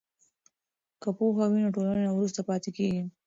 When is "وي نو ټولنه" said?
1.51-2.01